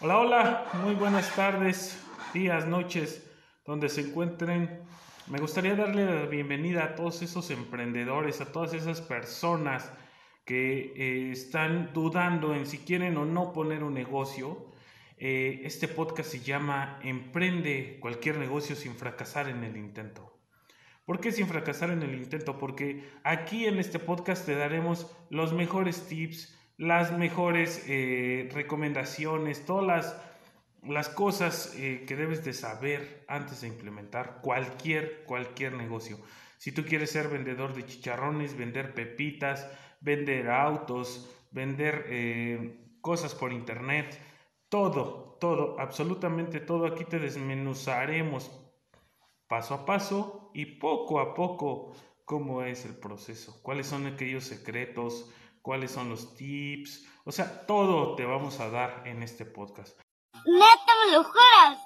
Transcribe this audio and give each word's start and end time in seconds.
Hola, 0.00 0.18
hola, 0.18 0.66
muy 0.84 0.94
buenas 0.94 1.34
tardes, 1.34 1.98
días, 2.32 2.66
noches, 2.66 3.26
donde 3.66 3.88
se 3.88 4.02
encuentren. 4.02 4.82
Me 5.26 5.40
gustaría 5.40 5.74
darle 5.74 6.04
la 6.04 6.26
bienvenida 6.26 6.84
a 6.84 6.94
todos 6.94 7.22
esos 7.22 7.50
emprendedores, 7.50 8.40
a 8.40 8.52
todas 8.52 8.74
esas 8.74 9.00
personas 9.00 9.90
que 10.44 10.92
eh, 10.94 11.32
están 11.32 11.92
dudando 11.92 12.54
en 12.54 12.66
si 12.66 12.78
quieren 12.78 13.16
o 13.16 13.24
no 13.24 13.52
poner 13.52 13.82
un 13.82 13.94
negocio. 13.94 14.73
Eh, 15.16 15.62
este 15.64 15.88
podcast 15.88 16.30
se 16.30 16.40
llama 16.40 16.98
Emprende 17.02 17.98
cualquier 18.00 18.38
negocio 18.38 18.76
sin 18.76 18.94
fracasar 18.94 19.48
en 19.48 19.64
el 19.64 19.76
intento. 19.76 20.38
¿Por 21.04 21.20
qué 21.20 21.32
sin 21.32 21.46
fracasar 21.46 21.90
en 21.90 22.02
el 22.02 22.14
intento? 22.14 22.58
Porque 22.58 23.04
aquí 23.22 23.66
en 23.66 23.78
este 23.78 23.98
podcast 23.98 24.46
te 24.46 24.54
daremos 24.54 25.14
los 25.30 25.52
mejores 25.52 26.06
tips, 26.08 26.58
las 26.76 27.16
mejores 27.16 27.84
eh, 27.88 28.48
recomendaciones, 28.52 29.64
todas 29.64 30.16
las, 30.82 31.08
cosas 31.10 31.74
que 31.76 32.16
debes 32.16 32.44
de 32.44 32.52
saber 32.52 33.24
antes 33.28 33.60
de 33.60 33.68
implementar 33.68 34.40
cualquier, 34.42 35.24
cualquier 35.24 35.74
negocio. 35.74 36.18
Si 36.58 36.72
tú 36.72 36.84
quieres 36.84 37.10
ser 37.10 37.28
vendedor 37.28 37.74
de 37.74 37.84
chicharrones, 37.84 38.56
vender 38.56 38.94
pepitas, 38.94 39.66
vender 40.00 40.50
autos, 40.50 41.30
vender 41.50 42.06
eh, 42.08 42.76
cosas 43.00 43.34
por 43.34 43.52
internet, 43.52 44.18
todo, 44.74 45.36
todo, 45.40 45.76
absolutamente 45.78 46.58
todo. 46.58 46.86
Aquí 46.86 47.04
te 47.04 47.20
desmenuzaremos 47.20 48.50
paso 49.46 49.74
a 49.74 49.86
paso 49.86 50.50
y 50.52 50.66
poco 50.66 51.20
a 51.20 51.32
poco 51.32 51.92
cómo 52.24 52.64
es 52.64 52.84
el 52.84 52.96
proceso, 52.96 53.62
cuáles 53.62 53.86
son 53.86 54.08
aquellos 54.08 54.42
secretos, 54.42 55.30
cuáles 55.62 55.92
son 55.92 56.08
los 56.08 56.34
tips, 56.34 57.06
o 57.24 57.30
sea, 57.30 57.66
todo 57.66 58.16
te 58.16 58.24
vamos 58.24 58.58
a 58.58 58.68
dar 58.68 59.06
en 59.06 59.22
este 59.22 59.44
podcast. 59.44 59.96
Neta, 60.44 60.92
me 61.06 61.12
lo 61.12 61.22
juras. 61.22 61.78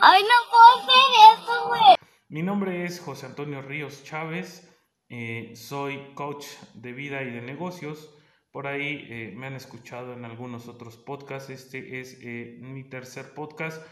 Ay, 0.00 0.22
no 0.22 0.36
puedo 0.48 0.68
hacer 0.78 1.40
eso, 1.42 1.68
güey. 1.70 1.96
Mi 2.28 2.42
nombre 2.44 2.84
es 2.84 3.00
José 3.00 3.26
Antonio 3.26 3.62
Ríos 3.62 4.04
Chávez. 4.04 4.72
Eh, 5.08 5.54
soy 5.56 6.14
coach 6.14 6.46
de 6.74 6.92
vida 6.92 7.22
y 7.22 7.32
de 7.32 7.42
negocios. 7.42 8.14
Por 8.52 8.66
ahí 8.66 9.06
eh, 9.08 9.32
me 9.36 9.46
han 9.46 9.54
escuchado 9.54 10.12
en 10.12 10.24
algunos 10.24 10.68
otros 10.68 10.96
podcasts. 10.96 11.50
Este 11.50 12.00
es 12.00 12.18
eh, 12.22 12.58
mi 12.60 12.84
tercer 12.84 13.34
podcast. 13.34 13.82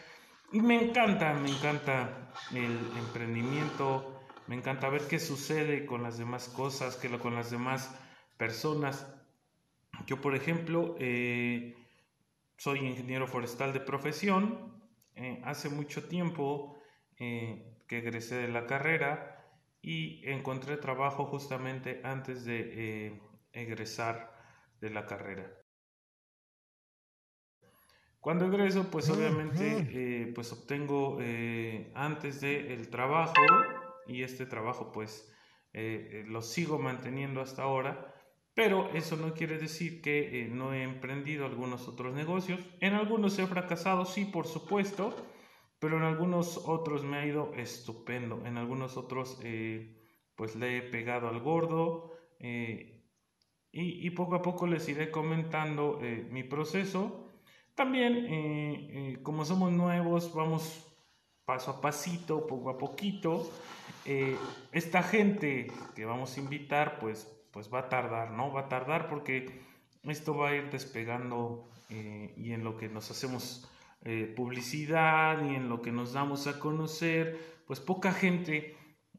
Y 0.52 0.60
me 0.60 0.82
encanta, 0.82 1.34
me 1.34 1.50
encanta 1.50 2.32
el 2.52 2.78
emprendimiento. 2.98 4.20
Me 4.46 4.56
encanta 4.56 4.88
ver 4.88 5.02
qué 5.08 5.18
sucede 5.18 5.86
con 5.86 6.02
las 6.02 6.18
demás 6.18 6.48
cosas, 6.48 6.96
que 6.96 7.08
lo, 7.08 7.20
con 7.20 7.34
las 7.34 7.50
demás 7.50 7.94
personas. 8.36 9.14
Yo, 10.06 10.20
por 10.20 10.34
ejemplo, 10.34 10.96
soy 12.56 12.78
ingeniero 12.78 13.26
forestal 13.26 13.72
de 13.72 13.80
profesión. 13.80 14.80
hace 15.44 15.68
mucho 15.68 16.08
tiempo 16.08 16.78
que 17.88 17.98
egresé 17.98 18.36
de 18.36 18.48
la 18.48 18.66
carrera 18.66 19.38
y 19.82 20.20
encontré 20.28 20.76
trabajo 20.76 21.24
justamente 21.26 22.00
antes 22.04 22.44
de 22.44 23.06
eh, 23.06 23.20
egresar 23.52 24.37
de 24.80 24.90
la 24.90 25.06
carrera. 25.06 25.50
Cuando 28.20 28.46
egreso, 28.46 28.90
pues 28.90 29.08
obviamente, 29.10 29.88
eh, 29.90 30.32
pues 30.34 30.52
obtengo 30.52 31.18
eh, 31.20 31.92
antes 31.94 32.40
del 32.40 32.66
el 32.72 32.90
trabajo 32.90 33.42
y 34.06 34.22
este 34.22 34.46
trabajo 34.46 34.92
pues 34.92 35.32
lo 36.26 36.42
sigo 36.42 36.80
manteniendo 36.80 37.40
hasta 37.40 37.62
ahora, 37.62 38.12
pero 38.54 38.90
eso 38.94 39.16
no 39.16 39.34
quiere 39.34 39.58
decir 39.58 40.02
que 40.02 40.48
no 40.50 40.74
he 40.74 40.82
emprendido 40.82 41.46
algunos 41.46 41.86
otros 41.86 42.14
negocios. 42.14 42.58
En 42.80 42.94
algunos 42.94 43.38
he 43.38 43.46
fracasado, 43.46 44.04
sí, 44.04 44.24
por 44.24 44.48
supuesto, 44.48 45.14
pero 45.78 45.96
en 45.96 46.02
algunos 46.02 46.58
otros 46.66 47.04
me 47.04 47.18
ha 47.18 47.26
ido 47.26 47.52
estupendo, 47.54 48.44
en 48.44 48.58
algunos 48.58 48.96
otros 48.96 49.38
eh, 49.42 49.96
pues 50.34 50.56
le 50.56 50.78
he 50.78 50.82
pegado 50.82 51.28
al 51.28 51.40
gordo 51.40 52.12
eh, 52.40 52.97
y, 53.70 54.10
poco 54.10 54.34
a 54.36 54.42
poco 54.42 54.66
les 54.66 54.88
iré 54.88 55.10
comentando 55.10 56.00
eh, 56.02 56.26
mi 56.30 56.42
proceso. 56.42 57.30
También, 57.74 59.22
como 59.22 59.44
somos 59.44 59.70
nuevos, 59.70 60.34
vamos 60.34 60.84
paso 61.44 61.70
a 61.70 61.80
pasito, 61.80 62.44
poco 62.46 62.70
a 62.70 62.78
poquito. 62.78 63.48
esta 64.72 65.04
gente 65.04 65.70
que 65.94 66.04
vamos 66.04 66.36
a 66.36 66.40
invitar, 66.40 66.98
pues, 66.98 67.32
pues 67.52 67.72
va 67.72 67.80
a 67.80 67.88
tardar, 67.88 68.32
¿no? 68.32 68.52
Va 68.52 68.62
a 68.62 68.68
tardar 68.68 69.08
porque 69.08 69.60
esto 70.02 70.36
va 70.36 70.48
a 70.48 70.56
ir 70.56 70.70
despegando 70.70 71.68
y 71.88 72.50
en 72.50 72.64
lo 72.64 72.76
que 72.76 72.88
nos 72.88 73.12
hacemos 73.12 73.70
eh, 74.04 74.32
publicidad 74.36 75.44
y 75.44 75.56
en 75.56 75.68
lo 75.68 75.82
que 75.82 75.90
nos 75.90 76.12
damos 76.12 76.46
a 76.46 76.60
conocer, 76.60 77.36
pues 77.66 77.80
poca 77.80 78.12
gente 78.12 78.76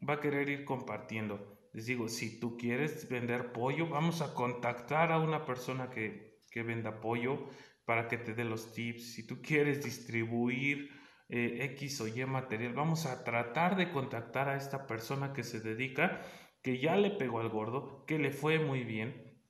va 0.08 0.14
a 0.14 0.20
querer 0.20 0.48
ir 0.48 0.64
compartiendo. 0.64 1.59
Les 1.72 1.86
digo, 1.86 2.08
si 2.08 2.40
tú 2.40 2.56
quieres 2.56 3.08
vender 3.08 3.52
pollo, 3.52 3.88
vamos 3.88 4.22
a 4.22 4.34
contactar 4.34 5.12
a 5.12 5.18
una 5.18 5.44
persona 5.44 5.90
que, 5.90 6.42
que 6.50 6.62
venda 6.62 7.00
pollo 7.00 7.46
para 7.84 8.08
que 8.08 8.18
te 8.18 8.34
dé 8.34 8.44
los 8.44 8.72
tips. 8.72 9.14
Si 9.14 9.26
tú 9.26 9.40
quieres 9.40 9.84
distribuir 9.84 10.90
eh, 11.28 11.64
X 11.72 12.00
o 12.00 12.08
Y 12.08 12.24
material, 12.26 12.72
vamos 12.72 13.06
a 13.06 13.22
tratar 13.22 13.76
de 13.76 13.90
contactar 13.90 14.48
a 14.48 14.56
esta 14.56 14.86
persona 14.86 15.32
que 15.32 15.44
se 15.44 15.60
dedica, 15.60 16.22
que 16.62 16.78
ya 16.78 16.96
le 16.96 17.10
pegó 17.10 17.40
al 17.40 17.48
gordo, 17.48 18.04
que 18.06 18.18
le 18.18 18.32
fue 18.32 18.58
muy 18.58 18.84
bien 18.84 19.40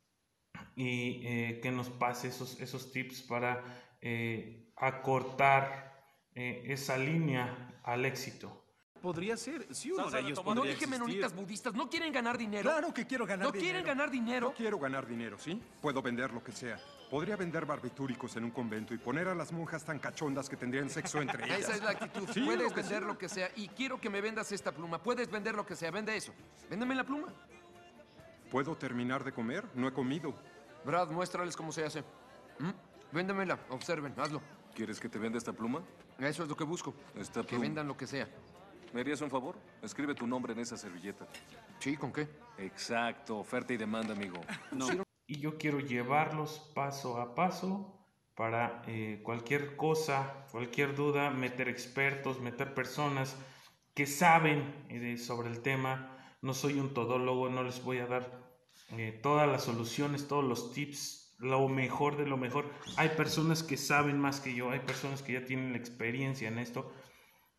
y 0.77 1.27
eh, 1.27 1.61
que 1.63 1.71
nos 1.71 1.89
pase 1.89 2.29
esos, 2.29 2.61
esos 2.61 2.93
tips 2.93 3.23
para 3.23 3.65
acortar 4.77 5.91
eh, 6.35 6.63
esa 6.67 6.97
línea 6.97 7.81
al 7.83 8.05
éxito. 8.05 8.60
Podría 9.01 9.37
ser, 9.37 9.67
si 9.75 9.91
uno 9.91 10.11
de 10.11 10.21
ellos 10.21 10.45
No 10.45 10.63
dije 10.63 10.87
menonitas 10.87 11.35
budistas, 11.35 11.73
¿no 11.75 11.89
quieren 11.89 12.13
ganar 12.13 12.37
dinero? 12.37 12.71
Claro 12.71 12.93
que 12.93 13.07
quiero 13.07 13.25
ganar 13.25 13.47
¿No 13.47 13.53
dinero. 13.53 13.65
quieren 13.65 13.87
ganar 13.87 14.11
dinero? 14.11 14.49
No 14.49 14.55
quiero 14.55 14.79
ganar 14.79 15.07
dinero, 15.07 15.39
¿sí? 15.39 15.61
Puedo 15.81 16.03
vender 16.03 16.31
lo 16.33 16.45
que 16.45 16.53
sea. 16.53 16.79
Podría 17.11 17.37
vender 17.37 17.65
barbitúricos 17.65 18.37
en 18.37 18.45
un 18.45 18.51
convento 18.51 18.93
y 18.93 18.99
poner 18.99 19.27
a 19.29 19.35
las 19.35 19.53
monjas 19.53 19.85
tan 19.85 19.99
cachondas 19.99 20.49
que 20.49 20.57
tendrían 20.57 20.91
sexo 20.91 21.21
entre 21.21 21.45
ellas. 21.47 21.61
Esa 21.61 21.75
es 21.77 21.83
la 21.83 21.91
actitud. 21.91 22.29
Sí, 22.33 22.41
Puedes 22.43 22.63
lo 22.63 22.69
que 22.69 22.75
vender 22.83 22.99
sea. 22.99 23.07
lo 23.09 23.19
que 23.19 23.29
sea 23.29 23.51
y 23.57 23.69
quiero 23.69 23.99
que 24.01 24.11
me 24.11 24.21
vendas 24.21 24.53
esta 24.53 24.71
pluma. 24.71 25.03
Puedes 25.03 25.31
vender 25.31 25.55
lo 25.55 25.65
que 25.65 25.75
sea, 25.77 25.91
vende 25.91 26.15
eso. 26.17 26.33
Véndeme 26.69 26.95
la 26.95 27.05
pluma. 27.05 27.29
¿Puedo 28.51 28.77
terminar 28.77 29.25
de 29.25 29.33
comer? 29.33 29.65
No 29.75 29.89
he 29.89 29.93
comido. 29.93 30.35
Brad, 30.85 31.09
muéstrales 31.11 31.57
cómo 31.57 31.73
se 31.73 31.85
hace. 31.85 32.01
¿Mm? 32.59 32.71
Véndemela, 33.13 33.59
observen, 33.71 34.13
hazlo. 34.19 34.43
¿Quieres 34.75 35.01
que 35.01 35.09
te 35.09 35.19
venda 35.19 35.39
esta 35.39 35.53
pluma? 35.53 35.81
Eso 36.19 36.43
es 36.43 36.49
lo 36.49 36.57
que 36.57 36.65
busco. 36.65 36.95
Esta 37.17 37.41
Que 37.43 37.49
pluma. 37.49 37.63
vendan 37.63 37.89
lo 37.89 37.97
que 37.97 38.07
sea. 38.07 38.29
¿Me 38.93 39.03
harías 39.03 39.21
un 39.21 39.31
favor? 39.31 39.57
Escribe 39.83 40.15
tu 40.15 40.27
nombre 40.27 40.53
en 40.53 40.59
esa 40.59 40.77
servilleta. 40.77 41.29
Sí, 41.79 41.97
¿con 41.97 42.13
qué? 42.13 42.29
Exacto, 42.59 43.39
oferta 43.39 43.73
y 43.73 43.77
demanda, 43.77 44.13
amigo. 44.13 44.41
Y 45.27 45.39
yo 45.39 45.59
quiero 45.59 45.79
llevarlos 45.79 46.59
paso 46.75 47.21
a 47.21 47.37
paso 47.37 48.05
para 48.35 48.83
eh, 48.89 49.21
cualquier 49.23 49.77
cosa, 49.77 50.45
cualquier 50.51 50.97
duda, 50.97 51.31
meter 51.31 51.69
expertos, 51.69 52.41
meter 52.41 52.75
personas 52.75 53.37
que 53.95 54.09
saben 54.09 54.75
eh, 54.89 55.17
sobre 55.19 55.49
el 55.51 55.61
tema. 55.61 56.19
No 56.43 56.53
soy 56.53 56.81
un 56.81 56.95
todólogo, 56.95 57.49
no 57.49 57.63
les 57.63 57.85
voy 57.85 57.99
a 57.99 58.07
dar 58.07 58.43
eh, 58.97 59.17
todas 59.23 59.49
las 59.49 59.63
soluciones, 59.63 60.27
todos 60.27 60.43
los 60.43 60.73
tips, 60.73 61.37
lo 61.39 61.69
mejor 61.69 62.17
de 62.17 62.27
lo 62.27 62.37
mejor. 62.37 62.69
Hay 62.97 63.11
personas 63.11 63.63
que 63.63 63.77
saben 63.77 64.19
más 64.19 64.41
que 64.41 64.53
yo, 64.53 64.71
hay 64.71 64.81
personas 64.81 65.23
que 65.23 65.35
ya 65.35 65.45
tienen 65.45 65.71
la 65.71 65.79
experiencia 65.79 66.49
en 66.49 66.59
esto 66.59 66.93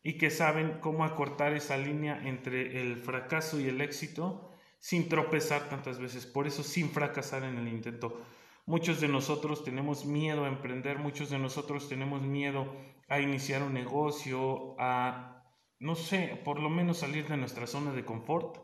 y 0.02 0.18
que 0.18 0.30
saben 0.30 0.78
cómo 0.80 1.04
acortar 1.04 1.52
esa 1.52 1.76
línea 1.76 2.20
entre 2.26 2.80
el 2.80 2.96
fracaso 2.96 3.60
y 3.60 3.68
el 3.68 3.80
éxito 3.80 4.50
sin 4.78 5.08
tropezar 5.08 5.68
tantas 5.68 6.00
veces, 6.00 6.26
por 6.26 6.46
eso 6.46 6.64
sin 6.64 6.90
fracasar 6.90 7.44
en 7.44 7.56
el 7.56 7.68
intento. 7.68 8.20
Muchos 8.66 9.00
de 9.00 9.08
nosotros 9.08 9.64
tenemos 9.64 10.04
miedo 10.04 10.44
a 10.44 10.48
emprender, 10.48 10.98
muchos 10.98 11.30
de 11.30 11.38
nosotros 11.38 11.88
tenemos 11.88 12.22
miedo 12.22 12.74
a 13.08 13.20
iniciar 13.20 13.62
un 13.62 13.74
negocio, 13.74 14.74
a, 14.78 15.44
no 15.78 15.94
sé, 15.94 16.40
por 16.44 16.58
lo 16.58 16.68
menos 16.68 16.98
salir 16.98 17.28
de 17.28 17.36
nuestra 17.36 17.66
zona 17.66 17.92
de 17.92 18.04
confort. 18.04 18.58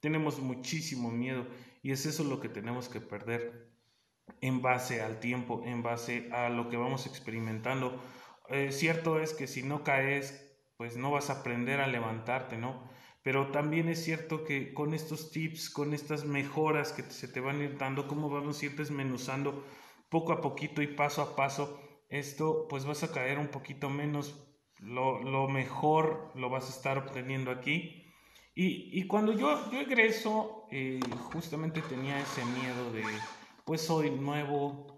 Tenemos 0.00 0.38
muchísimo 0.38 1.10
miedo 1.10 1.46
y 1.82 1.92
es 1.92 2.06
eso 2.06 2.24
lo 2.24 2.40
que 2.40 2.48
tenemos 2.48 2.88
que 2.88 3.00
perder 3.00 3.68
en 4.40 4.62
base 4.62 5.02
al 5.02 5.20
tiempo, 5.20 5.62
en 5.64 5.82
base 5.82 6.30
a 6.32 6.48
lo 6.48 6.68
que 6.68 6.76
vamos 6.76 7.06
experimentando. 7.06 8.00
Eh, 8.48 8.72
cierto 8.72 9.20
es 9.20 9.34
que 9.34 9.46
si 9.46 9.62
no 9.62 9.84
caes, 9.84 10.47
pues 10.78 10.96
no 10.96 11.10
vas 11.10 11.28
a 11.28 11.40
aprender 11.40 11.80
a 11.80 11.86
levantarte, 11.86 12.56
¿no? 12.56 12.88
Pero 13.22 13.50
también 13.50 13.88
es 13.90 14.02
cierto 14.02 14.44
que 14.44 14.72
con 14.72 14.94
estos 14.94 15.30
tips, 15.30 15.68
con 15.68 15.92
estas 15.92 16.24
mejoras 16.24 16.92
que 16.92 17.02
se 17.02 17.28
te 17.28 17.40
van 17.40 17.60
a 17.60 17.64
ir 17.64 17.76
dando, 17.76 18.08
cómo 18.08 18.30
vamos 18.30 18.62
a 18.62 18.66
ir 18.66 18.76
desmenuzando 18.76 19.66
poco 20.08 20.32
a 20.32 20.40
poquito 20.40 20.80
y 20.80 20.86
paso 20.86 21.20
a 21.20 21.36
paso 21.36 21.78
esto 22.08 22.66
pues 22.68 22.84
vas 22.86 23.02
a 23.02 23.12
caer 23.12 23.38
un 23.38 23.48
poquito 23.48 23.90
menos, 23.90 24.34
lo, 24.78 25.22
lo 25.22 25.48
mejor 25.48 26.30
lo 26.34 26.48
vas 26.48 26.66
a 26.66 26.70
estar 26.70 26.96
obteniendo 26.96 27.50
aquí. 27.50 28.06
Y, 28.54 28.98
y 28.98 29.06
cuando 29.06 29.32
yo, 29.32 29.70
yo 29.70 29.80
egreso, 29.80 30.66
eh, 30.70 31.00
justamente 31.32 31.82
tenía 31.82 32.18
ese 32.18 32.44
miedo 32.44 32.92
de, 32.92 33.04
pues 33.64 33.82
soy 33.82 34.10
nuevo, 34.10 34.97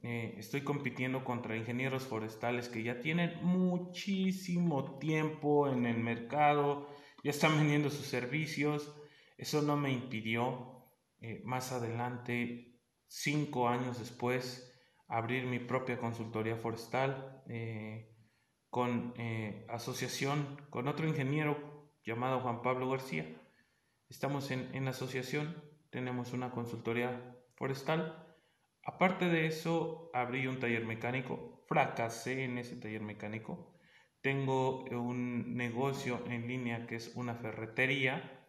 eh, 0.00 0.36
estoy 0.38 0.62
compitiendo 0.62 1.24
contra 1.24 1.56
ingenieros 1.56 2.04
forestales 2.04 2.68
que 2.68 2.84
ya 2.84 3.00
tienen 3.00 3.34
muchísimo 3.42 4.98
tiempo 4.98 5.68
en 5.68 5.86
el 5.86 5.98
mercado, 5.98 6.88
ya 7.24 7.30
están 7.30 7.56
vendiendo 7.56 7.90
sus 7.90 8.06
servicios. 8.06 8.94
Eso 9.36 9.62
no 9.62 9.76
me 9.76 9.90
impidió 9.90 10.84
eh, 11.20 11.42
más 11.44 11.72
adelante, 11.72 12.80
cinco 13.08 13.68
años 13.68 13.98
después, 13.98 14.72
abrir 15.08 15.46
mi 15.46 15.58
propia 15.58 15.98
consultoría 15.98 16.56
forestal 16.56 17.42
eh, 17.48 18.14
con 18.70 19.14
asociación 19.68 20.60
con 20.68 20.88
otro 20.88 21.08
ingeniero 21.08 21.90
llamado 22.04 22.40
Juan 22.40 22.62
Pablo 22.62 22.90
García. 22.90 23.26
Estamos 24.08 24.50
en, 24.50 24.72
en 24.74 24.86
asociación, 24.88 25.64
tenemos 25.90 26.32
una 26.32 26.50
consultoría 26.50 27.34
forestal 27.56 28.27
Aparte 28.88 29.26
de 29.28 29.44
eso, 29.44 30.10
abrí 30.14 30.46
un 30.46 30.60
taller 30.60 30.86
mecánico, 30.86 31.62
fracasé 31.68 32.44
en 32.44 32.56
ese 32.56 32.74
taller 32.74 33.02
mecánico. 33.02 33.78
Tengo 34.22 34.84
un 34.84 35.54
negocio 35.56 36.24
en 36.26 36.48
línea 36.48 36.86
que 36.86 36.96
es 36.96 37.14
una 37.14 37.34
ferretería. 37.34 38.48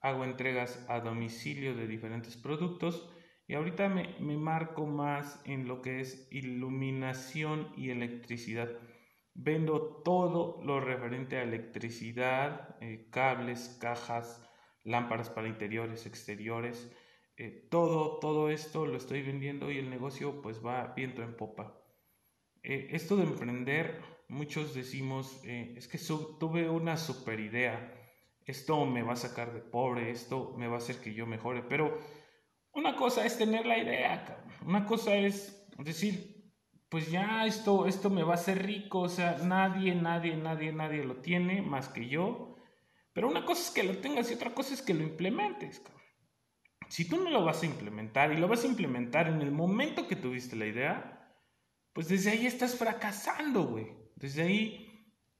Hago 0.00 0.24
entregas 0.24 0.84
a 0.88 0.98
domicilio 0.98 1.76
de 1.76 1.86
diferentes 1.86 2.36
productos 2.36 3.08
y 3.46 3.54
ahorita 3.54 3.88
me, 3.88 4.36
marco 4.36 4.86
más 4.86 5.40
en 5.44 5.68
lo 5.68 5.82
que 5.82 6.00
es 6.00 6.26
iluminación 6.32 7.72
y 7.76 7.90
electricidad. 7.90 8.68
Vendo 9.34 10.02
todo 10.02 10.64
lo 10.64 10.80
referente 10.80 11.36
a 11.36 11.44
electricidad, 11.44 12.76
eh, 12.80 13.06
cables, 13.12 13.78
cajas, 13.80 14.50
lámparas 14.82 15.30
para 15.30 15.46
interiores, 15.46 16.06
exteriores 16.06 16.90
eh, 17.36 17.66
todo, 17.70 18.18
todo 18.18 18.50
esto 18.50 18.86
lo 18.86 18.96
estoy 18.96 19.22
vendiendo 19.22 19.70
y 19.70 19.78
el 19.78 19.90
negocio 19.90 20.40
pues 20.40 20.64
va 20.64 20.94
viento 20.96 21.22
en 21.22 21.36
popa. 21.36 21.78
Eh, 22.62 22.88
esto 22.92 23.16
de 23.16 23.24
emprender, 23.24 24.00
muchos 24.28 24.74
decimos, 24.74 25.40
eh, 25.44 25.74
es 25.76 25.86
que 25.86 25.98
tuve 25.98 26.70
una 26.70 26.96
super 26.96 27.38
idea, 27.38 27.92
esto 28.46 28.86
me 28.86 29.02
va 29.02 29.12
a 29.12 29.16
sacar 29.16 29.52
de 29.52 29.60
pobre, 29.60 30.10
esto 30.10 30.54
me 30.56 30.66
va 30.66 30.76
a 30.76 30.78
hacer 30.78 30.96
que 31.00 31.12
yo 31.12 31.26
mejore, 31.26 31.62
pero 31.62 32.00
una 32.72 32.96
cosa 32.96 33.26
es 33.26 33.36
tener 33.36 33.66
la 33.66 33.78
idea, 33.78 34.44
una 34.64 34.86
cosa 34.86 35.14
es 35.14 35.66
decir, 35.78 36.50
pues 36.88 37.10
ya 37.10 37.44
esto, 37.44 37.86
esto 37.86 38.08
me 38.08 38.22
va 38.22 38.32
a 38.32 38.36
hacer 38.36 38.64
rico, 38.64 39.00
o 39.00 39.08
sea, 39.08 39.38
nadie, 39.44 39.94
nadie, 39.94 40.36
nadie, 40.36 40.72
nadie 40.72 41.04
lo 41.04 41.16
tiene 41.16 41.60
más 41.60 41.88
que 41.88 42.08
yo, 42.08 42.56
pero 43.12 43.28
una 43.28 43.44
cosa 43.44 43.62
es 43.62 43.70
que 43.70 43.82
lo 43.82 43.98
tengas 43.98 44.30
y 44.30 44.34
otra 44.34 44.54
cosa 44.54 44.72
es 44.72 44.82
que 44.82 44.94
lo 44.94 45.02
implementes. 45.02 45.82
Si 46.88 47.08
tú 47.08 47.22
no 47.22 47.30
lo 47.30 47.44
vas 47.44 47.62
a 47.62 47.66
implementar 47.66 48.32
y 48.32 48.36
lo 48.36 48.48
vas 48.48 48.64
a 48.64 48.68
implementar 48.68 49.28
en 49.28 49.40
el 49.42 49.50
momento 49.50 50.06
que 50.06 50.16
tuviste 50.16 50.56
la 50.56 50.66
idea, 50.66 51.34
pues 51.92 52.08
desde 52.08 52.30
ahí 52.30 52.46
estás 52.46 52.76
fracasando, 52.76 53.64
güey. 53.64 53.86
Desde 54.16 54.42
ahí 54.42 54.86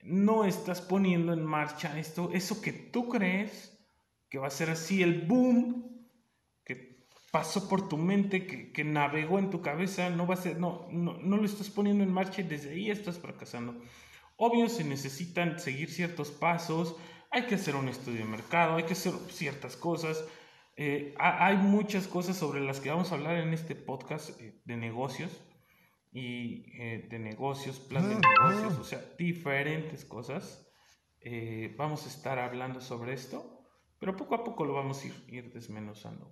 no 0.02 0.44
estás 0.44 0.80
poniendo 0.80 1.32
en 1.32 1.44
marcha 1.44 1.98
esto, 1.98 2.30
eso 2.32 2.60
que 2.60 2.72
tú 2.72 3.08
crees 3.08 3.76
que 4.28 4.38
va 4.38 4.46
a 4.46 4.50
ser 4.50 4.70
así 4.70 5.02
el 5.02 5.22
boom 5.22 6.06
que 6.64 7.06
pasó 7.30 7.68
por 7.68 7.88
tu 7.88 7.96
mente, 7.96 8.46
que, 8.46 8.84
navegó 8.84 9.38
en 9.38 9.50
tu 9.50 9.62
cabeza, 9.62 10.10
no 10.10 10.26
va 10.26 10.34
a 10.34 10.38
ser, 10.38 10.58
no, 10.58 10.86
no, 10.90 11.18
no 11.18 11.36
lo 11.36 11.44
estás 11.44 11.70
poniendo 11.70 12.04
en 12.04 12.12
marcha 12.12 12.40
y 12.40 12.44
desde 12.44 12.70
ahí 12.70 12.90
estás 12.90 13.18
fracasando. 13.18 13.80
Obvio, 14.36 14.68
se 14.68 14.84
necesitan 14.84 15.58
seguir 15.58 15.90
ciertos 15.90 16.30
pasos, 16.30 16.96
hay 17.30 17.46
que 17.46 17.56
hacer 17.56 17.74
un 17.74 17.88
estudio 17.88 18.20
de 18.20 18.30
mercado, 18.30 18.76
hay 18.76 18.84
que 18.84 18.92
hacer 18.92 19.12
ciertas 19.30 19.76
cosas, 19.76 20.24
eh, 20.78 21.14
hay 21.18 21.56
muchas 21.56 22.06
cosas 22.06 22.36
sobre 22.36 22.60
las 22.60 22.80
que 22.80 22.90
vamos 22.90 23.10
a 23.10 23.14
hablar 23.14 23.38
en 23.38 23.54
este 23.54 23.74
podcast 23.74 24.38
eh, 24.38 24.60
de 24.66 24.76
negocios 24.76 25.42
y 26.12 26.66
eh, 26.78 27.06
de 27.08 27.18
negocios, 27.18 27.80
plan 27.80 28.06
de 28.06 28.16
negocios, 28.16 28.78
o 28.78 28.84
sea, 28.84 29.02
diferentes 29.18 30.04
cosas. 30.04 30.70
vamos 31.78 32.04
a 32.04 32.08
estar 32.08 32.38
hablando 32.38 32.80
sobre 32.80 33.14
esto, 33.14 33.64
pero 33.98 34.16
poco 34.16 34.34
a 34.34 34.44
poco 34.44 34.66
lo 34.66 34.74
vamos 34.74 35.02
a 35.02 35.06
ir, 35.06 35.24
ir 35.28 35.52
desmenuzando. 35.52 36.30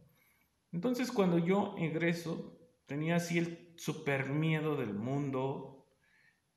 Entonces, 0.72 1.10
cuando 1.10 1.38
yo 1.38 1.74
egreso, 1.78 2.58
tenía 2.86 3.16
así 3.16 3.38
el 3.38 3.72
super 3.76 4.28
miedo 4.28 4.76
del 4.76 4.92
mundo 4.92 5.86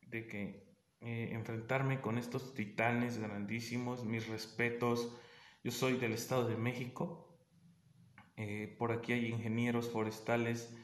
de 0.02 0.28
que 0.28 0.68
enfrentarme 1.00 2.02
con 2.02 2.18
estos 2.18 2.54
titanes 2.54 3.18
grandísimos, 3.18 4.04
mis 4.04 4.28
respetos. 4.28 5.16
Yo 5.64 5.72
soy 5.72 5.98
del 5.98 6.14
Estado 6.14 6.48
de 6.48 6.58
México, 6.58 7.27
eh, 8.38 8.76
por 8.78 8.92
aquí 8.92 9.14
hay 9.14 9.26
ingenieros 9.26 9.90
forestales 9.90 10.78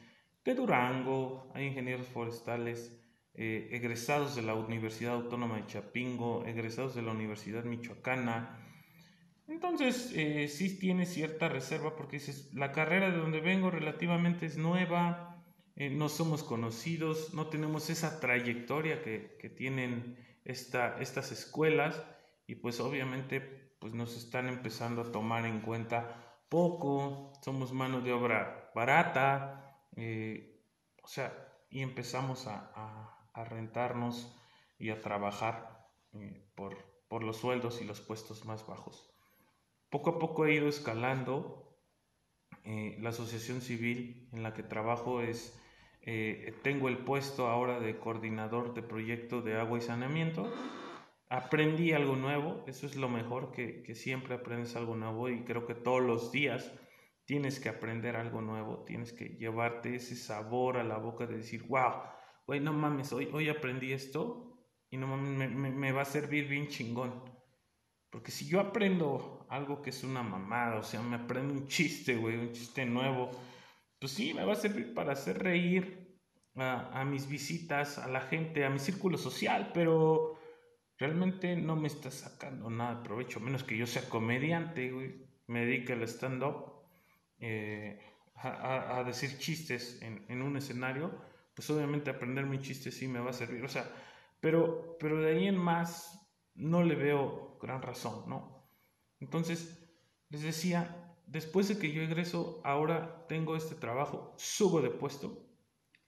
de 0.44 0.54
Durango, 0.54 1.50
hay 1.54 1.66
ingenieros 1.66 2.06
forestales 2.08 3.00
eh, 3.34 3.68
egresados 3.70 4.34
de 4.34 4.42
la 4.42 4.54
Universidad 4.54 5.14
Autónoma 5.14 5.56
de 5.56 5.66
Chapingo, 5.66 6.44
egresados 6.46 6.96
de 6.96 7.02
la 7.02 7.12
Universidad 7.12 7.64
Michoacana. 7.64 8.60
Entonces, 9.46 10.12
eh, 10.16 10.48
sí 10.48 10.78
tiene 10.78 11.06
cierta 11.06 11.48
reserva 11.48 11.94
porque 11.96 12.16
dices, 12.16 12.52
la 12.54 12.72
carrera 12.72 13.10
de 13.10 13.18
donde 13.18 13.40
vengo 13.40 13.70
relativamente 13.70 14.46
es 14.46 14.56
nueva, 14.56 15.30
no 15.76 16.08
somos 16.08 16.44
conocidos, 16.44 17.34
no 17.34 17.48
tenemos 17.48 17.90
esa 17.90 18.20
trayectoria 18.20 19.02
que, 19.02 19.36
que 19.40 19.48
tienen 19.50 20.16
esta, 20.44 21.00
estas 21.00 21.32
escuelas 21.32 22.00
y 22.46 22.54
pues 22.56 22.78
obviamente 22.78 23.40
pues 23.80 23.92
nos 23.92 24.16
están 24.16 24.48
empezando 24.48 25.02
a 25.02 25.12
tomar 25.12 25.46
en 25.46 25.60
cuenta 25.60 26.23
poco, 26.54 27.32
somos 27.42 27.72
mano 27.72 28.00
de 28.00 28.12
obra 28.12 28.70
barata, 28.76 29.76
eh, 29.96 30.62
o 31.02 31.08
sea, 31.08 31.34
y 31.68 31.82
empezamos 31.82 32.46
a, 32.46 33.10
rentarnos 33.34 34.32
y 34.78 34.90
a 34.90 35.00
trabajar 35.00 35.84
eh, 36.12 36.48
por, 36.54 36.76
por 37.08 37.24
los 37.24 37.38
sueldos 37.38 37.82
y 37.82 37.84
los 37.84 38.00
puestos 38.00 38.44
más 38.44 38.64
bajos. 38.68 39.12
Poco 39.90 40.10
a 40.10 40.18
poco 40.20 40.46
he 40.46 40.54
ido 40.54 40.68
escalando. 40.68 41.76
Eh, 42.62 42.98
la 43.00 43.08
asociación 43.08 43.60
civil 43.60 44.28
en 44.32 44.44
la 44.44 44.54
que 44.54 44.62
trabajo 44.62 45.22
es, 45.22 45.60
tengo 46.62 46.88
el 46.88 46.98
puesto 46.98 47.48
ahora 47.48 47.80
de 47.80 47.98
coordinador 47.98 48.74
de 48.74 48.82
proyecto 48.82 49.42
de 49.42 49.58
agua 49.58 49.78
y 49.78 49.80
saneamiento 49.80 50.48
aprendí 51.34 51.92
algo 51.92 52.14
nuevo, 52.14 52.62
eso 52.68 52.86
es 52.86 52.94
lo 52.94 53.08
mejor, 53.08 53.50
que, 53.50 53.92
siempre 53.96 54.34
aprendes 54.34 54.76
algo 54.76 54.94
nuevo 54.94 55.28
y 55.28 55.42
creo 55.42 55.66
que 55.66 55.74
todos 55.74 56.00
los 56.00 56.30
días 56.30 56.72
tienes 57.24 57.58
que 57.58 57.68
aprender 57.68 58.14
algo 58.14 58.40
nuevo, 58.40 58.84
tienes 58.84 59.12
que 59.12 59.30
llevarte 59.30 59.96
ese 59.96 60.14
sabor 60.14 60.76
a 60.76 60.84
la 60.84 60.96
boca 60.96 61.26
de 61.26 61.38
decir, 61.38 61.64
wow, 61.66 62.02
güey, 62.46 62.60
no 62.60 62.72
mames, 62.72 63.12
hoy, 63.12 63.28
hoy 63.32 63.48
aprendí 63.48 63.92
esto 63.92 64.56
y 64.90 64.96
no 64.96 65.08
mames, 65.08 65.50
me, 65.50 65.90
va 65.90 66.02
a 66.02 66.04
servir 66.04 66.46
bien 66.46 66.68
chingón. 66.68 67.24
Porque 68.10 68.30
si 68.30 68.46
yo 68.46 68.60
aprendo 68.60 69.44
algo 69.50 69.82
que 69.82 69.90
es 69.90 70.04
una 70.04 70.22
mamada, 70.22 70.78
o 70.78 70.84
sea, 70.84 71.02
me 71.02 71.16
aprendo 71.16 71.52
un 71.52 71.66
chiste, 71.66 72.14
güey, 72.14 72.36
un 72.36 72.52
chiste 72.52 72.86
nuevo, 72.86 73.32
pues 73.98 74.12
sí, 74.12 74.32
me 74.34 74.44
va 74.44 74.52
a 74.52 74.56
servir 74.56 74.94
para 74.94 75.14
hacer 75.14 75.42
reír 75.42 76.16
a, 76.54 77.00
a 77.00 77.04
mis 77.04 77.28
visitas, 77.28 77.98
a 77.98 78.06
la 78.06 78.20
gente, 78.20 78.64
a 78.64 78.70
mi 78.70 78.78
círculo 78.78 79.18
social, 79.18 79.72
pero 79.74 80.33
realmente 80.98 81.56
no 81.56 81.76
me 81.76 81.88
está 81.88 82.10
sacando 82.10 82.70
nada 82.70 82.96
de 82.96 83.04
provecho, 83.04 83.40
menos 83.40 83.64
que 83.64 83.76
yo 83.76 83.86
sea 83.86 84.08
comediante, 84.08 84.90
güey, 84.90 85.26
me 85.46 85.66
dedique 85.66 85.92
al 85.92 86.02
stand-up, 86.02 86.72
eh, 87.38 88.00
a, 88.36 89.02
decir 89.04 89.38
chistes 89.38 90.00
en, 90.02 90.42
un 90.42 90.56
escenario, 90.56 91.12
pues 91.54 91.68
obviamente 91.70 92.10
aprender 92.10 92.46
mi 92.46 92.58
chiste 92.58 92.90
sí 92.90 93.08
me 93.08 93.20
va 93.20 93.30
a 93.30 93.34
servir, 93.34 93.64
o 93.64 93.68
sea, 93.68 93.90
pero, 94.40 94.96
pero 94.98 95.20
de 95.20 95.32
ahí 95.32 95.46
en 95.46 95.56
más 95.56 96.20
no 96.54 96.82
le 96.82 96.94
veo 96.94 97.58
gran 97.60 97.80
razón, 97.80 98.28
¿no? 98.28 98.68
Entonces, 99.20 99.88
les 100.28 100.42
decía, 100.42 101.14
después 101.26 101.68
de 101.68 101.78
que 101.78 101.92
yo 101.92 102.02
egreso, 102.02 102.60
ahora 102.64 103.24
tengo 103.28 103.56
este 103.56 103.74
trabajo, 103.74 104.34
subo 104.36 104.82
de 104.82 104.90
puesto, 104.90 105.46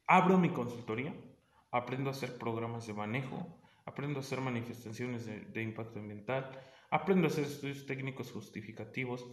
abro 0.07 0.39
mi 0.39 0.51
consultoría, 0.51 1.15
aprendo 1.71 2.11
a 2.11 2.13
hacer 2.13 2.39
programas 2.39 2.87
de 2.87 2.95
manejo, 2.95 3.61
aprendo 3.87 4.19
a 4.19 4.23
hacer 4.23 4.41
manifestaciones 4.41 5.27
de, 5.27 5.63
impacto 5.63 6.01
ambiental, 6.01 6.51
aprendo 6.91 7.29
a 7.29 7.31
hacer 7.31 7.45
estudios 7.45 7.87
técnicos 7.87 8.33
justificativos, 8.33 9.25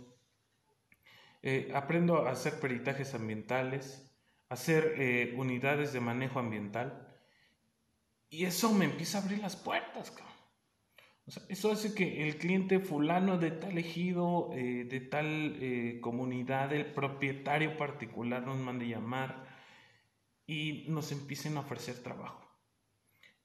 eh, 1.42 1.72
aprendo 1.74 2.28
a 2.28 2.32
hacer 2.32 2.60
peritajes 2.60 3.16
ambientales, 3.16 4.16
hacer 4.50 4.96
eh, 4.98 5.34
unidades 5.36 5.92
de 5.92 6.00
manejo 6.00 6.40
ambiental. 6.40 7.10
Y 8.30 8.46
eso 8.46 8.72
me 8.74 8.86
empieza 8.86 9.18
a 9.18 9.24
abrir 9.24 9.40
las 9.40 9.56
puertas, 9.56 10.16
eso 11.48 11.72
hace 11.72 11.96
que 11.96 12.28
el 12.28 12.38
cliente 12.38 12.80
fulano 12.80 13.38
de 13.38 13.52
tal 13.52 13.78
ejido, 13.78 14.50
eh, 14.54 14.84
de 14.84 15.00
tal 15.00 15.58
comunidad, 16.02 16.74
el 16.74 16.94
propietario 16.94 17.78
particular 17.78 18.46
nos 18.46 18.58
mande 18.58 18.90
llamar 18.90 19.48
y 20.46 20.86
nos 20.90 21.14
empiecen 21.14 21.56
a 21.56 21.62
ofrecer 21.62 22.04
trabajo. 22.04 22.46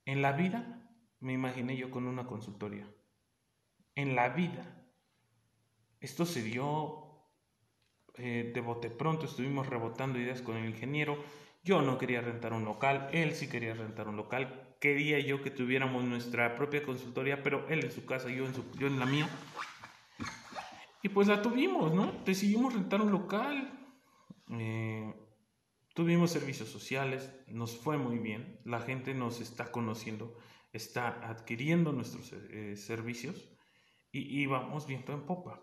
En 0.05 0.23
la 0.23 0.33
vida 0.33 0.88
me 1.20 1.32
imaginé 1.32 1.76
yo 1.76 1.90
con 1.90 2.06
una 2.06 2.26
consultoría. 2.26 2.88
En 3.94 4.14
la 4.14 4.28
vida. 4.30 4.75
Esto 6.00 6.25
se 6.25 6.42
dio 6.42 7.08
eh, 8.14 8.50
de 8.52 8.60
bote 8.60 8.90
pronto, 8.90 9.26
estuvimos 9.26 9.68
rebotando 9.68 10.18
ideas 10.18 10.42
con 10.42 10.56
el 10.56 10.68
ingeniero. 10.68 11.18
Yo 11.64 11.82
no 11.82 11.98
quería 11.98 12.20
rentar 12.20 12.52
un 12.52 12.64
local, 12.64 13.08
él 13.12 13.34
sí 13.34 13.48
quería 13.48 13.75
rentar 13.75 14.08
un 14.08 14.16
local. 14.16 14.76
Quería 14.80 15.18
yo 15.20 15.42
que 15.42 15.50
tuviéramos 15.50 16.04
nuestra 16.04 16.54
propia 16.54 16.82
consultoría, 16.82 17.42
pero 17.42 17.68
él 17.68 17.84
en 17.84 17.92
su 17.92 18.06
casa, 18.06 18.28
yo 18.28 18.46
en, 18.46 18.54
su, 18.54 18.70
yo 18.78 18.87
en 18.87 18.98
la 18.98 19.06
mía. 19.06 19.28
Y 21.02 21.08
pues 21.08 21.28
la 21.28 21.42
tuvimos, 21.42 21.92
¿no? 21.92 22.12
Decidimos 22.25 22.75
rentar 22.75 23.00
un 23.00 23.10
local. 23.10 23.72
Eh, 24.50 25.14
tuvimos 25.94 26.30
servicios 26.30 26.68
sociales, 26.68 27.32
nos 27.48 27.76
fue 27.76 27.98
muy 27.98 28.18
bien. 28.18 28.60
La 28.64 28.80
gente 28.80 29.14
nos 29.14 29.40
está 29.40 29.70
conociendo, 29.70 30.37
está 30.72 31.28
adquiriendo 31.28 31.92
nuestros 31.92 32.32
eh, 32.32 32.76
servicios 32.76 33.48
y, 34.12 34.42
y, 34.42 34.46
vamos 34.46 34.87
viendo 34.87 35.12
en 35.12 35.22
popa. 35.22 35.60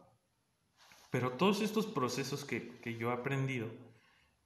Pero 1.11 1.31
todos 1.31 1.61
estos 1.61 1.85
procesos 1.85 2.45
que, 2.45 2.79
que 2.79 2.95
yo 2.95 3.11
he 3.11 3.13
aprendido, 3.13 3.67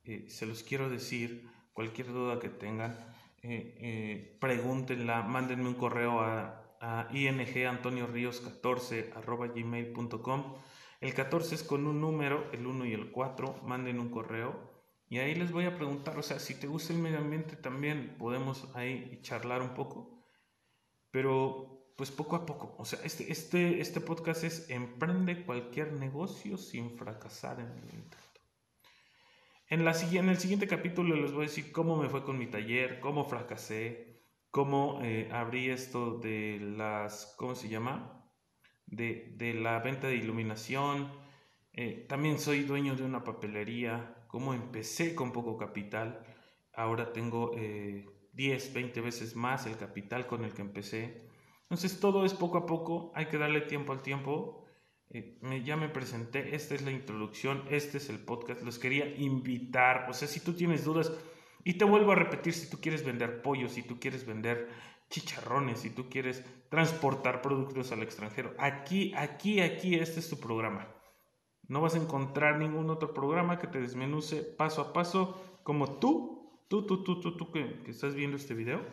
eh, 0.04 0.26
se 0.30 0.46
los 0.46 0.64
quiero 0.64 0.90
decir. 0.90 1.48
Cualquier 1.74 2.08
duda 2.08 2.40
que 2.40 2.50
tengan, 2.50 2.98
pregúntenla, 4.42 5.22
mándenme 5.22 5.70
un 5.70 5.76
correo 5.76 6.20
a, 6.20 6.76
a 6.82 7.08
ingantonioríos14 7.14 9.14
gmail.com 9.56 10.56
el 11.02 11.14
14 11.14 11.56
es 11.56 11.64
con 11.64 11.88
un 11.88 12.02
número, 12.02 12.50
el 12.52 12.68
1 12.68 12.86
y 12.86 12.94
el 12.94 13.12
4, 13.12 13.62
manden 13.64 14.02
un 14.02 14.10
correo 14.10 14.60
y 15.08 15.20
ahí 15.20 15.34
les 15.34 15.54
voy 15.54 15.64
a 15.64 15.76
preguntar, 15.76 16.20
o 16.20 16.22
sea, 16.22 16.40
si 16.40 16.60
te 16.60 16.68
gusta 16.68 16.92
el 16.92 17.00
medio 17.00 17.20
ambiente 17.20 17.56
también 17.56 18.16
podemos 18.20 18.68
ahí 18.76 19.20
charlar 19.22 19.62
un 19.62 19.76
poco, 19.76 20.19
pero 21.12 21.94
pues 21.98 22.12
poco 22.12 22.36
a 22.36 22.46
poco, 22.46 22.76
o 22.78 22.86
sea, 22.86 23.00
este, 23.04 23.32
este, 23.32 23.82
este 23.82 24.00
podcast 24.00 24.44
es 24.44 24.70
emprende 24.70 25.44
cualquier 25.44 25.94
negocio 25.94 26.58
sin 26.58 26.98
fracasar 26.98 27.60
en 27.60 27.72
el 27.72 27.94
intento. 27.94 28.18
En, 29.68 29.86
la, 29.86 29.92
en 29.92 30.30
el 30.30 30.38
siguiente 30.38 30.68
capítulo 30.68 31.16
les 31.16 31.32
voy 31.32 31.44
a 31.44 31.48
decir 31.48 31.72
cómo 31.72 31.98
me 31.98 32.10
fue 32.10 32.24
con 32.24 32.38
mi 32.38 32.48
taller, 32.48 33.00
cómo 33.02 33.26
fracasé, 33.26 34.24
cómo 34.50 35.00
eh, 35.04 35.30
abrí 35.32 35.70
esto 35.70 36.18
de 36.20 36.60
las, 36.62 37.36
¿cómo 37.38 37.54
se 37.54 37.70
llama? 37.70 38.20
de, 38.92 39.54
la 39.54 39.80
venta 39.80 40.08
de 40.08 40.16
iluminación. 40.16 41.12
Eh, 41.74 42.06
también 42.10 42.40
soy 42.40 42.64
dueño 42.64 42.96
de 42.96 43.04
una 43.04 43.24
papelería. 43.24 44.16
Como 44.28 44.54
empecé 44.54 45.16
con 45.16 45.32
poco 45.32 45.58
capital, 45.58 46.24
ahora 46.74 47.14
tengo 47.14 47.52
10, 48.40 48.68
eh, 48.68 48.72
20 48.74 49.02
veces 49.02 49.36
más 49.36 49.66
el 49.66 49.76
capital 49.76 50.26
con 50.26 50.46
el 50.46 50.54
que 50.54 50.62
empecé. 50.62 51.28
Entonces 51.64 52.00
todo 52.00 52.26
es 52.26 52.34
poco 52.34 52.58
a 52.58 52.66
poco, 52.66 53.12
hay 53.14 53.28
que 53.28 53.38
darle 53.38 53.62
tiempo 53.62 53.92
al 53.92 54.02
tiempo. 54.02 54.66
Eh, 55.10 55.38
me, 55.42 55.64
ya 55.64 55.76
me 55.76 55.90
presenté, 55.90 56.56
esta 56.56 56.74
es 56.74 56.82
la 56.82 56.92
introducción, 56.92 57.64
este 57.70 57.98
es 57.98 58.10
el 58.10 58.20
podcast, 58.20 58.62
los 58.62 58.80
quería 58.80 59.08
invitar, 59.18 60.08
o 60.10 60.14
sea, 60.14 60.28
si 60.28 60.40
tú 60.40 60.54
tienes 60.54 60.86
dudas, 60.86 61.12
y 61.64 61.74
te 61.74 61.84
vuelvo 61.84 62.12
a 62.12 62.16
repetir, 62.16 62.54
si 62.54 62.70
tú 62.70 62.80
quieres 62.80 63.04
vender 63.04 63.42
pollo, 63.42 63.68
si 63.68 63.84
tú 63.84 64.00
quieres 64.00 64.26
vender 64.26 64.70
chicharrones, 65.10 65.80
si 65.80 65.90
tú 65.90 66.10
quieres 66.10 66.46
transportar 66.70 67.42
productos 67.42 67.92
al 67.92 68.04
extranjero. 68.04 68.54
Aquí, 68.58 69.14
aquí, 69.16 69.60
aquí, 69.60 69.96
este 69.96 70.20
es 70.20 70.30
tu 70.30 70.40
programa. 70.40 70.88
No 71.68 71.82
vas 71.82 71.96
a 71.96 71.98
encontrar 71.98 72.58
ningún 72.58 72.90
otro 72.90 73.14
programa 73.14 73.60
que 73.60 73.68
te 73.68 73.82
desmenuce 73.82 74.44
paso 74.44 74.82
a 74.82 74.94
paso 74.94 75.60
como 75.64 76.00
tú, 76.00 76.39
tú, 76.70 76.86
tú, 76.86 77.04
tú, 77.04 77.20
tú, 77.20 77.36
tú 77.36 77.52
que, 77.52 77.84
estás 77.88 78.16
viendo 78.16 78.38
este 78.38 78.54
video, 78.54 78.86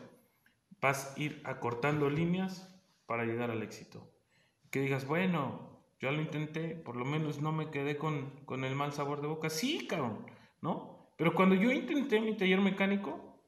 vas 0.81 1.15
a 1.15 1.21
ir 1.21 1.41
acortando 1.45 2.11
líneas 2.11 2.75
para 3.07 3.25
llegar 3.25 3.53
al 3.53 3.63
éxito. 3.63 4.11
Que 4.71 4.81
digas, 4.81 5.07
bueno, 5.07 5.85
yo 6.01 6.11
lo 6.11 6.21
intenté, 6.21 6.75
por 6.75 6.97
lo 6.97 7.05
menos 7.05 7.41
no 7.41 7.53
me 7.53 7.71
quedé 7.71 7.97
con, 7.97 8.45
con 8.45 8.65
el 8.65 8.75
mal 8.75 8.93
sabor 8.93 9.21
de 9.21 9.29
boca. 9.29 9.51
Sí, 9.51 9.87
cabrón, 9.87 10.27
¿no? 10.61 11.13
Pero 11.17 11.35
cuando 11.35 11.55
yo 11.55 11.71
intenté 11.71 12.21
mi 12.21 12.37
taller 12.37 12.61
mecánico, 12.61 13.41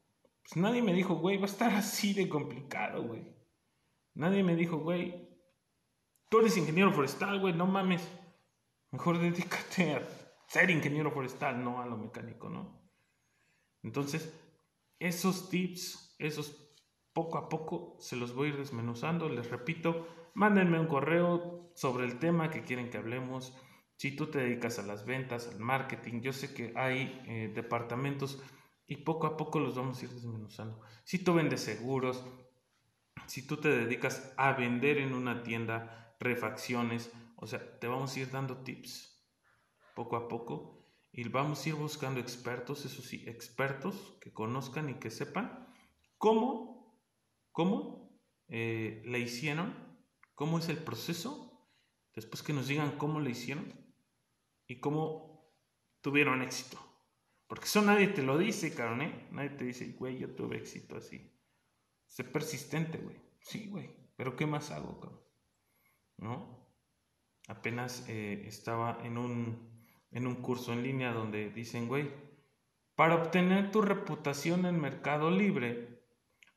pues 0.43 0.55
nadie 0.55 0.81
me 0.81 0.93
dijo, 0.93 1.15
güey, 1.15 1.37
va 1.37 1.43
a 1.43 1.51
estar 1.51 1.73
así 1.73 2.13
de 2.13 2.29
complicado, 2.29 3.03
güey. 3.03 3.27
Nadie 4.13 4.43
me 4.43 4.55
dijo, 4.55 4.77
güey, 4.77 5.27
tú 6.29 6.39
eres 6.39 6.55
ingeniero 6.55 6.93
forestal, 6.93 7.39
güey, 7.39 7.53
no 7.53 7.65
mames. 7.65 8.07
Mejor 8.91 9.19
dedícate 9.19 9.95
a 9.95 10.07
ser 10.47 10.69
ingeniero 10.69 11.11
forestal, 11.11 11.63
no 11.63 11.81
a 11.81 11.85
lo 11.85 11.97
mecánico, 11.97 12.49
¿no? 12.49 12.78
Entonces, 13.83 14.33
esos 14.99 15.49
tips, 15.49 16.15
esos 16.19 16.69
poco 17.13 17.37
a 17.37 17.49
poco 17.49 17.97
se 17.99 18.15
los 18.15 18.33
voy 18.33 18.47
a 18.47 18.51
ir 18.51 18.57
desmenuzando. 18.57 19.29
Les 19.29 19.49
repito, 19.49 20.07
mándenme 20.33 20.79
un 20.79 20.87
correo 20.87 21.71
sobre 21.75 22.05
el 22.05 22.19
tema 22.19 22.49
que 22.49 22.63
quieren 22.63 22.89
que 22.89 22.97
hablemos. 22.97 23.53
Si 23.95 24.15
tú 24.15 24.27
te 24.27 24.39
dedicas 24.39 24.79
a 24.79 24.83
las 24.83 25.05
ventas, 25.05 25.47
al 25.47 25.59
marketing, 25.59 26.21
yo 26.21 26.33
sé 26.33 26.53
que 26.53 26.73
hay 26.75 27.21
eh, 27.27 27.51
departamentos 27.53 28.41
y 28.85 28.97
poco 28.97 29.27
a 29.27 29.37
poco 29.37 29.59
los 29.59 29.75
vamos 29.75 30.01
a 30.01 30.05
ir 30.05 30.11
desmenuzando. 30.11 30.81
Si 31.03 31.19
tú 31.19 31.33
vendes 31.33 31.61
seguros, 31.61 32.23
si 33.27 33.45
tú 33.45 33.57
te 33.57 33.69
dedicas 33.69 34.33
a 34.37 34.53
vender 34.53 34.97
en 34.97 35.13
una 35.13 35.43
tienda 35.43 36.15
refacciones, 36.19 37.11
o 37.35 37.47
sea, 37.47 37.79
te 37.79 37.87
vamos 37.87 38.15
a 38.15 38.19
ir 38.19 38.31
dando 38.31 38.57
tips 38.57 39.17
poco 39.93 40.15
a 40.15 40.27
poco 40.27 40.78
y 41.11 41.27
vamos 41.27 41.65
a 41.65 41.69
ir 41.69 41.75
buscando 41.75 42.19
expertos, 42.19 42.85
eso 42.85 43.01
sí, 43.01 43.23
expertos 43.27 44.17
que 44.21 44.31
conozcan 44.31 44.89
y 44.89 44.95
que 44.95 45.09
sepan 45.09 45.67
cómo, 46.17 47.03
cómo 47.51 48.21
eh, 48.47 49.03
hicieron, 49.17 49.73
cómo 50.35 50.59
es 50.59 50.69
el 50.69 50.77
proceso, 50.77 51.67
después 52.13 52.43
que 52.43 52.53
nos 52.53 52.67
digan 52.67 52.97
cómo 52.97 53.19
le 53.19 53.31
hicieron 53.31 53.73
y 54.67 54.79
cómo 54.79 55.51
tuvieron 56.01 56.41
éxito. 56.41 56.77
Porque 57.47 57.65
eso 57.65 57.81
nadie 57.81 58.07
te 58.09 58.21
lo 58.21 58.37
dice, 58.37 58.75
cabrón, 58.75 59.01
¿eh? 59.01 59.27
Nadie 59.31 59.49
te 59.49 59.63
dice, 59.63 59.91
güey, 59.93 60.19
yo 60.19 60.35
tuve 60.35 60.57
éxito 60.57 60.95
así. 60.95 61.35
Sé 62.05 62.23
persistente, 62.23 62.99
güey. 62.99 63.17
Sí, 63.41 63.67
güey. 63.67 63.89
Pero 64.15 64.35
¿qué 64.35 64.45
más 64.45 64.69
hago, 64.69 64.99
cabrón? 64.99 65.21
¿No? 66.17 66.59
Apenas 67.47 68.05
eh, 68.07 68.43
estaba 68.45 68.99
en 69.03 69.17
un, 69.17 69.68
en 70.11 70.27
un 70.27 70.41
curso 70.41 70.73
en 70.73 70.83
línea 70.83 71.13
donde 71.13 71.49
dicen, 71.49 71.87
güey, 71.87 72.11
para 72.95 73.15
obtener 73.15 73.71
tu 73.71 73.81
reputación 73.81 74.65
en 74.65 74.79
Mercado 74.79 75.31
Libre, 75.31 76.03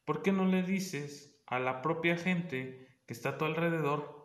¿por 0.04 0.22
qué 0.22 0.32
no 0.32 0.44
le 0.46 0.62
dices 0.62 1.40
a 1.46 1.58
la 1.58 1.82
propia 1.82 2.16
gente 2.16 2.88
que 3.06 3.12
está 3.12 3.30
a 3.30 3.38
tu 3.38 3.44
alrededor 3.44 4.22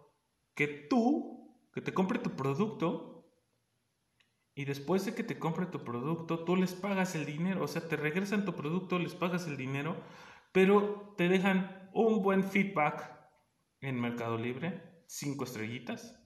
que 0.55 0.67
tú, 0.67 1.55
que 1.73 1.81
te 1.81 1.93
compre 1.93 2.19
tu 2.19 2.35
producto, 2.35 3.17
y 4.55 4.65
después 4.65 5.05
de 5.05 5.13
que 5.13 5.23
te 5.23 5.37
compre 5.37 5.67
tu 5.67 5.83
producto, 5.83 6.43
tú 6.43 6.55
les 6.55 6.73
pagas 6.73 7.13
el 7.13 7.27
dinero, 7.27 7.63
o 7.63 7.67
sea, 7.67 7.87
te 7.87 7.95
regresan 7.95 8.43
tu 8.43 8.55
producto, 8.55 8.97
les 8.97 9.13
pagas 9.13 9.45
el 9.45 9.55
dinero, 9.55 9.95
pero 10.51 11.13
te 11.15 11.29
dejan 11.29 11.91
un 11.93 12.23
buen 12.23 12.43
feedback 12.43 13.15
en 13.81 14.01
Mercado 14.01 14.35
Libre, 14.39 15.03
cinco 15.05 15.43
estrellitas, 15.43 16.19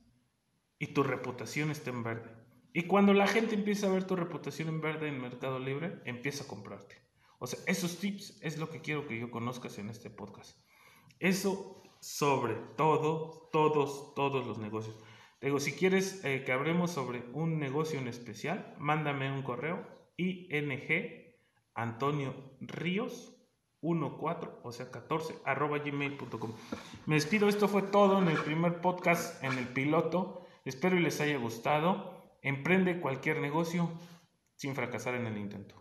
y 0.80 0.94
tu 0.94 1.04
reputación 1.04 1.72
está 1.72 1.90
en 1.90 2.04
verde. 2.04 2.41
Y 2.74 2.84
cuando 2.84 3.14
la 3.14 3.28
gente 3.28 3.56
empieza 3.56 3.88
a 3.88 3.92
ver 3.92 4.06
tu 4.06 4.16
reputación 4.16 4.70
en 4.70 4.82
verde 4.82 5.08
en 5.08 5.22
Mercado 5.22 5.60
Libre, 5.60 6.00
empieza 6.06 6.46
a 6.46 6.48
comprarte. 6.48 6.96
O 7.40 7.48
sea, 7.48 7.60
esos 7.68 7.98
tips 7.98 8.40
es 8.42 8.58
lo 8.58 8.70
que 8.70 8.82
quiero 8.82 9.08
que 9.08 9.20
yo 9.20 9.32
conozcas 9.32 9.78
en 9.78 9.90
este 9.90 10.10
podcast. 10.10 10.58
Eso 11.20 11.82
sobre 12.00 12.56
todo, 12.78 13.50
todos, 13.52 14.14
todos 14.16 14.46
los 14.46 14.58
negocios. 14.58 14.96
Digo, 15.42 15.60
si 15.60 15.74
quieres 15.74 16.24
eh, 16.24 16.44
que 16.46 16.52
hablemos 16.52 16.92
sobre 16.92 17.24
un 17.34 17.60
negocio 17.60 18.00
en 18.00 18.08
especial, 18.08 18.76
mándame 18.80 19.32
un 19.32 19.42
correo 19.42 19.88
ing 20.18 20.52
Antonio 21.74 22.36
Ríos 22.60 23.36
14, 23.82 24.52
o 24.64 24.72
sea 24.72 24.92
14, 24.92 25.36
arroba 25.44 25.80
gmail.com. 25.80 26.54
Me 27.08 27.16
despido, 27.16 27.50
esto 27.50 27.68
fue 27.68 27.82
todo 27.82 28.20
en 28.20 28.28
el 28.28 28.38
primer 28.38 28.82
podcast, 28.82 29.44
en 29.44 29.58
el 29.58 29.68
piloto. 29.68 30.46
Espero 30.66 30.96
y 30.98 31.02
les 31.02 31.20
haya 31.22 31.38
gustado. 31.38 32.21
Emprende 32.42 33.00
cualquier 33.00 33.40
negocio 33.40 33.92
sin 34.56 34.76
fracasar 34.76 35.16
en 35.16 35.28
el 35.28 35.38
intento. 35.38 35.81